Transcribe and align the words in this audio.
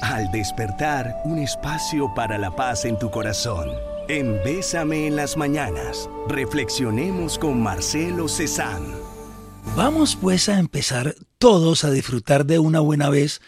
Al 0.00 0.30
despertar, 0.30 1.20
un 1.24 1.40
espacio 1.40 2.14
para 2.14 2.38
la 2.38 2.54
paz 2.54 2.84
en 2.84 2.96
tu 3.00 3.10
corazón. 3.10 3.68
En 4.08 4.40
Bésame 4.44 5.08
en 5.08 5.16
las 5.16 5.36
mañanas, 5.36 6.08
reflexionemos 6.28 7.36
con 7.36 7.60
Marcelo 7.60 8.28
Cezán. 8.28 8.94
Vamos 9.74 10.14
pues 10.14 10.48
a 10.48 10.60
empezar 10.60 11.16
todos 11.38 11.82
a 11.82 11.90
disfrutar 11.90 12.46
de 12.46 12.60
una 12.60 12.78
buena 12.78 13.10
vez 13.10 13.40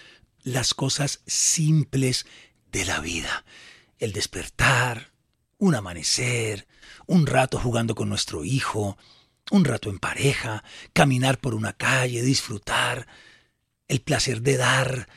las 0.43 0.75
cosas 0.75 1.21
simples 1.25 2.27
de 2.73 2.85
la 2.85 2.99
vida. 2.99 3.45
El 4.01 4.13
despertar, 4.13 5.13
un 5.57 5.77
amanecer, 5.77 6.67
un 7.07 7.29
rato 7.29 7.61
jugando 7.61 7.95
con 7.95 8.09
nuestro 8.09 8.45
hijo, 8.45 8.99
un 9.53 9.65
rato 9.65 9.89
en 9.89 10.01
pareja, 10.01 10.65
caminar 10.93 11.39
por 11.39 11.55
una 11.55 11.75
calle, 11.75 12.23
disfrutar, 12.23 13.07
el 13.87 14.01
placer 14.01 14.43
de 14.43 14.57
dar, 14.57 15.09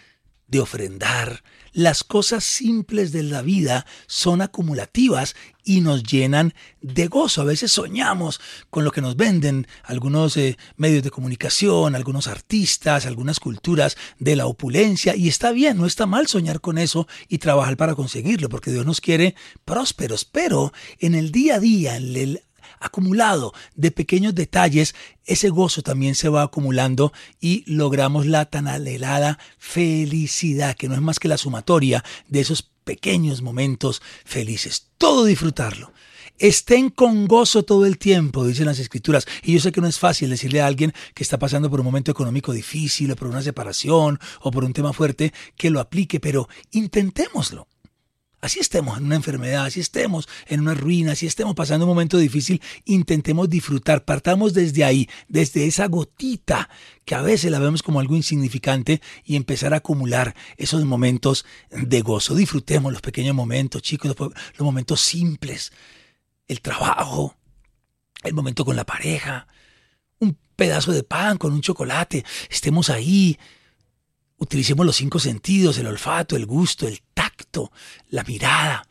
de 0.54 0.62
ofrendar. 0.62 1.44
Las 1.72 2.04
cosas 2.04 2.44
simples 2.44 3.12
de 3.12 3.24
la 3.24 3.42
vida 3.42 3.88
son 4.06 4.44
acumulativas 4.44 5.36
y 5.64 5.82
nos 5.82 6.04
llenan 6.04 6.54
de 6.82 7.08
gozo. 7.08 7.42
A 7.42 7.46
veces 7.46 7.72
soñamos 7.72 8.40
con 8.70 8.84
lo 8.86 8.92
que 8.92 9.02
nos 9.02 9.16
venden 9.16 9.66
algunos 9.84 10.38
eh, 10.38 10.58
medios 10.78 11.02
de 11.02 11.10
comunicación, 11.10 11.96
algunos 11.96 12.28
artistas, 12.28 13.08
algunas 13.08 13.40
culturas 13.40 13.98
de 14.20 14.36
la 14.36 14.46
opulencia 14.46 15.16
y 15.16 15.28
está 15.28 15.52
bien, 15.52 15.78
no 15.78 15.88
está 15.88 16.06
mal 16.06 16.28
soñar 16.28 16.62
con 16.62 16.78
eso 16.78 17.08
y 17.28 17.40
trabajar 17.40 17.76
para 17.76 17.96
conseguirlo, 17.96 18.48
porque 18.48 18.72
Dios 18.72 18.86
nos 18.86 19.02
quiere 19.02 19.34
prósperos, 19.66 20.24
pero 20.24 20.72
en 21.00 21.16
el 21.16 21.32
día 21.32 21.56
a 21.56 21.60
día, 21.60 21.98
en 21.98 22.16
el 22.16 22.44
acumulado 22.84 23.54
de 23.76 23.92
pequeños 23.92 24.36
detalles, 24.36 24.94
ese 25.26 25.50
gozo 25.50 25.82
también 25.82 26.16
se 26.16 26.30
va 26.30 26.44
acumulando 26.44 27.14
y 27.40 27.64
logramos 27.66 28.26
la 28.26 28.46
tan 28.46 28.68
anhelada 28.68 29.40
felicidad, 29.58 30.76
que 30.76 30.90
no 30.90 30.96
es 30.96 31.02
más 31.02 31.20
que 31.20 31.28
la 31.28 31.38
sumatoria 31.38 32.04
de 32.28 32.42
esos 32.42 32.70
pequeños 32.84 33.42
momentos 33.42 34.02
felices. 34.26 34.88
Todo 34.98 35.26
disfrutarlo. 35.26 35.94
Estén 36.40 36.90
con 36.90 37.28
gozo 37.28 37.64
todo 37.64 37.86
el 37.86 37.98
tiempo, 37.98 38.46
dicen 38.46 38.66
las 38.66 38.80
escrituras. 38.80 39.26
Y 39.44 39.54
yo 39.54 39.60
sé 39.60 39.72
que 39.72 39.82
no 39.82 39.88
es 39.88 40.00
fácil 40.00 40.30
decirle 40.30 40.62
a 40.62 40.68
alguien 40.68 40.94
que 41.14 41.24
está 41.24 41.38
pasando 41.38 41.70
por 41.70 41.80
un 41.80 41.86
momento 41.86 42.12
económico 42.12 42.52
difícil, 42.52 43.12
o 43.12 43.16
por 43.16 43.28
una 43.28 43.42
separación, 43.42 44.20
o 44.42 44.52
por 44.52 44.64
un 44.66 44.74
tema 44.74 44.94
fuerte, 44.94 45.32
que 45.56 45.70
lo 45.70 45.80
aplique, 45.80 46.20
pero 46.20 46.50
intentémoslo. 46.72 47.68
Así 48.44 48.60
estemos 48.60 48.98
en 48.98 49.06
una 49.06 49.16
enfermedad, 49.16 49.64
así 49.64 49.80
estemos 49.80 50.28
en 50.48 50.60
una 50.60 50.74
ruina, 50.74 51.14
así 51.14 51.26
estemos 51.26 51.56
pasando 51.56 51.86
un 51.86 51.92
momento 51.92 52.18
difícil, 52.18 52.62
intentemos 52.84 53.50
disfrutar, 53.50 54.04
partamos 54.04 54.54
desde 54.54 54.84
ahí, 54.84 55.10
desde 55.30 55.66
esa 55.66 55.88
gotita 55.88 56.70
que 57.06 57.16
a 57.16 57.22
veces 57.22 57.52
la 57.52 57.60
vemos 57.60 57.82
como 57.82 58.02
algo 58.02 58.18
insignificante 58.18 59.02
y 59.24 59.38
empezar 59.38 59.74
a 59.74 59.78
acumular 59.78 60.36
esos 60.58 60.84
momentos 60.84 61.46
de 61.70 62.02
gozo. 62.02 62.36
Disfrutemos 62.36 62.92
los 62.92 63.02
pequeños 63.02 63.34
momentos, 63.34 63.82
chicos, 63.82 64.14
los, 64.20 64.60
momentos 64.60 65.00
simples, 65.00 65.72
el 66.46 66.60
trabajo, 66.60 67.38
el 68.24 68.34
momento 68.34 68.66
con 68.66 68.76
la 68.76 68.86
pareja, 68.86 69.48
un 70.20 70.38
pedazo 70.58 70.92
de 70.92 71.04
pan 71.04 71.38
con 71.38 71.54
un 71.54 71.62
chocolate, 71.62 72.26
estemos 72.50 72.90
ahí, 72.90 73.40
utilicemos 74.36 74.86
los 74.86 74.98
cinco 74.98 75.20
sentidos, 75.20 75.78
el 75.78 75.88
olfato, 75.88 76.36
el 76.36 76.46
gusto, 76.46 76.90
el 76.90 77.00
la 78.10 78.24
mirada, 78.24 78.88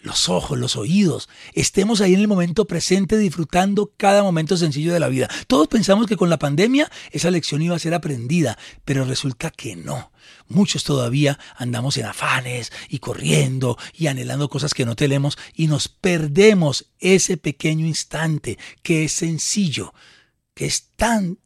los 0.00 0.28
ojos, 0.28 0.58
los 0.58 0.76
oídos. 0.76 1.28
Estemos 1.54 2.00
ahí 2.00 2.14
en 2.14 2.20
el 2.20 2.28
momento 2.28 2.66
presente 2.66 3.18
disfrutando 3.18 3.92
cada 3.96 4.22
momento 4.22 4.56
sencillo 4.56 4.92
de 4.92 5.00
la 5.00 5.08
vida. 5.08 5.28
Todos 5.46 5.68
pensamos 5.68 6.06
que 6.06 6.16
con 6.16 6.30
la 6.30 6.38
pandemia 6.38 6.90
esa 7.10 7.30
lección 7.30 7.62
iba 7.62 7.76
a 7.76 7.80
ser 7.80 7.94
aprendida, 7.94 8.58
pero 8.84 9.04
resulta 9.04 9.50
que 9.50 9.76
no. 9.76 10.12
Muchos 10.48 10.84
todavía 10.84 11.38
andamos 11.56 11.96
en 11.96 12.06
afanes 12.06 12.72
y 12.88 12.98
corriendo 12.98 13.78
y 13.94 14.06
anhelando 14.06 14.48
cosas 14.48 14.74
que 14.74 14.84
no 14.84 14.96
tenemos 14.96 15.38
y 15.54 15.66
nos 15.66 15.88
perdemos 15.88 16.92
ese 16.98 17.36
pequeño 17.36 17.86
instante 17.86 18.58
que 18.82 19.04
es 19.04 19.12
sencillo, 19.12 19.94
que 20.54 20.66
es 20.66 20.90
tan 20.96 21.38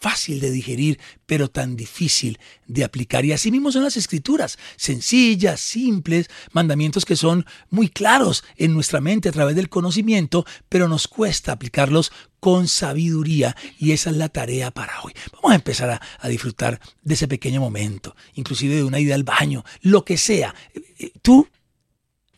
fácil 0.00 0.40
de 0.40 0.50
digerir, 0.50 0.98
pero 1.26 1.48
tan 1.48 1.76
difícil 1.76 2.38
de 2.66 2.84
aplicar. 2.84 3.24
Y 3.24 3.32
así 3.32 3.50
mismo 3.50 3.70
son 3.70 3.84
las 3.84 3.96
escrituras, 3.96 4.58
sencillas, 4.76 5.60
simples, 5.60 6.28
mandamientos 6.52 7.04
que 7.04 7.16
son 7.16 7.44
muy 7.68 7.88
claros 7.88 8.42
en 8.56 8.72
nuestra 8.72 9.00
mente 9.00 9.28
a 9.28 9.32
través 9.32 9.54
del 9.54 9.68
conocimiento, 9.68 10.46
pero 10.68 10.88
nos 10.88 11.06
cuesta 11.06 11.52
aplicarlos 11.52 12.12
con 12.40 12.68
sabiduría 12.68 13.54
y 13.78 13.92
esa 13.92 14.10
es 14.10 14.16
la 14.16 14.30
tarea 14.30 14.70
para 14.70 15.02
hoy. 15.02 15.12
Vamos 15.34 15.52
a 15.52 15.56
empezar 15.56 15.90
a, 15.90 16.00
a 16.18 16.28
disfrutar 16.28 16.80
de 17.02 17.14
ese 17.14 17.28
pequeño 17.28 17.60
momento, 17.60 18.16
inclusive 18.34 18.76
de 18.76 18.84
una 18.84 18.98
ida 18.98 19.14
al 19.14 19.24
baño, 19.24 19.64
lo 19.82 20.04
que 20.04 20.16
sea. 20.16 20.54
Eh, 20.74 20.82
eh, 20.98 21.12
tú 21.20 21.46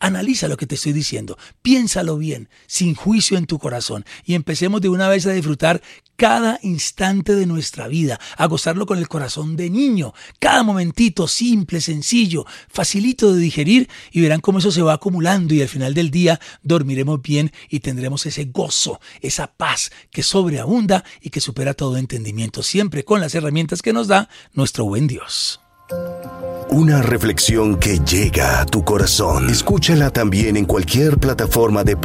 Analiza 0.03 0.49
lo 0.49 0.57
que 0.57 0.67
te 0.67 0.75
estoy 0.75 0.91
diciendo, 0.91 1.37
piénsalo 1.61 2.17
bien, 2.17 2.49
sin 2.67 2.93
juicio 2.93 3.37
en 3.37 3.45
tu 3.45 3.57
corazón, 3.57 4.03
y 4.25 4.33
empecemos 4.33 4.81
de 4.81 4.89
una 4.89 5.07
vez 5.07 5.25
a 5.25 5.31
disfrutar 5.31 5.81
cada 6.17 6.59
instante 6.61 7.33
de 7.35 7.45
nuestra 7.45 7.87
vida, 7.87 8.19
a 8.35 8.45
gozarlo 8.47 8.85
con 8.85 8.97
el 8.97 9.07
corazón 9.07 9.55
de 9.55 9.69
niño, 9.69 10.13
cada 10.39 10.61
momentito 10.63 11.25
simple, 11.29 11.79
sencillo, 11.79 12.45
facilito 12.67 13.31
de 13.31 13.39
digerir, 13.39 13.89
y 14.11 14.19
verán 14.19 14.41
cómo 14.41 14.59
eso 14.59 14.73
se 14.73 14.81
va 14.81 14.91
acumulando 14.91 15.53
y 15.53 15.61
al 15.61 15.69
final 15.69 15.93
del 15.93 16.11
día 16.11 16.37
dormiremos 16.63 17.21
bien 17.21 17.53
y 17.69 17.79
tendremos 17.79 18.25
ese 18.25 18.43
gozo, 18.43 18.99
esa 19.21 19.47
paz 19.47 19.89
que 20.11 20.21
sobreabunda 20.21 21.05
y 21.21 21.29
que 21.29 21.39
supera 21.39 21.75
todo 21.75 21.95
entendimiento, 21.95 22.61
siempre 22.61 23.05
con 23.05 23.21
las 23.21 23.35
herramientas 23.35 23.81
que 23.81 23.93
nos 23.93 24.09
da 24.09 24.27
nuestro 24.51 24.83
buen 24.83 25.07
Dios. 25.07 25.62
Una 26.73 27.03
reflexión 27.03 27.77
que 27.77 27.99
llega 27.99 28.59
a 28.59 28.65
tu 28.65 28.83
corazón. 28.83 29.47
Escúchala 29.47 30.09
también 30.09 30.57
en 30.57 30.65
cualquier 30.65 31.19
plataforma 31.19 31.83
de 31.83 31.95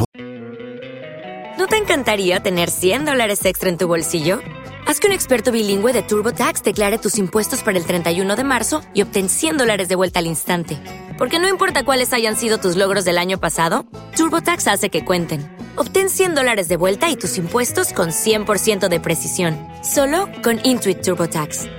¿No 1.57 1.65
te 1.65 1.77
encantaría 1.77 2.39
tener 2.39 2.69
100 2.69 3.05
dólares 3.05 3.43
extra 3.45 3.69
en 3.69 3.79
tu 3.79 3.87
bolsillo? 3.87 4.41
Haz 4.85 4.99
que 4.99 5.07
un 5.07 5.13
experto 5.13 5.51
bilingüe 5.51 5.91
de 5.91 6.03
TurboTax 6.03 6.61
declare 6.61 6.99
tus 6.99 7.17
impuestos 7.17 7.63
para 7.63 7.79
el 7.79 7.85
31 7.87 8.35
de 8.35 8.43
marzo 8.43 8.83
y 8.93 9.01
obtén 9.01 9.29
100 9.29 9.57
dólares 9.57 9.89
de 9.89 9.95
vuelta 9.95 10.19
al 10.19 10.27
instante. 10.27 10.77
Porque 11.17 11.39
no 11.39 11.49
importa 11.49 11.83
cuáles 11.83 12.13
hayan 12.13 12.35
sido 12.35 12.59
tus 12.59 12.75
logros 12.75 13.05
del 13.05 13.17
año 13.17 13.39
pasado, 13.39 13.87
TurboTax 14.17 14.67
hace 14.67 14.91
que 14.91 15.03
cuenten. 15.03 15.49
Obtén 15.77 16.11
100 16.11 16.35
dólares 16.35 16.67
de 16.67 16.77
vuelta 16.77 17.09
y 17.09 17.15
tus 17.15 17.39
impuestos 17.39 17.91
con 17.91 18.09
100% 18.09 18.87
de 18.87 18.99
precisión, 18.99 19.57
solo 19.81 20.29
con 20.43 20.59
Intuit 20.63 21.01
TurboTax. 21.01 21.78